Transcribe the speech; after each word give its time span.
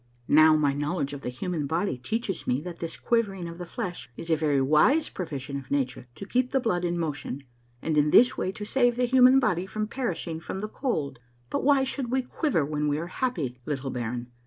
Now, 0.27 0.55
my 0.55 0.73
knowledge 0.73 1.13
of 1.13 1.21
the 1.21 1.29
human 1.29 1.67
body 1.67 1.95
teaches 1.95 2.47
me 2.47 2.59
that 2.61 2.79
this 2.79 2.97
quivering 2.97 3.47
of 3.47 3.59
the 3.59 3.67
flesh 3.67 4.09
is 4.17 4.31
a 4.31 4.35
very 4.35 4.59
wise 4.59 5.09
provision 5.09 5.59
of 5.59 5.69
nature 5.69 6.07
to 6.15 6.25
keep 6.25 6.49
the 6.49 6.59
blood 6.59 6.83
in 6.83 6.97
motion, 6.97 7.43
and 7.83 7.95
in 7.95 8.09
this 8.09 8.35
way 8.35 8.51
to 8.53 8.65
save 8.65 8.95
the 8.95 9.05
human 9.05 9.39
body 9.39 9.67
from 9.67 9.85
perish 9.85 10.27
ing 10.27 10.39
from 10.39 10.59
the 10.59 10.67
cold; 10.67 11.19
but 11.51 11.63
why 11.63 11.83
should 11.83 12.09
we 12.09 12.23
quiver 12.23 12.65
when 12.65 12.87
we 12.87 12.97
are 12.97 13.05
happy, 13.21 13.59
little 13.67 13.91
baron 13.91 14.31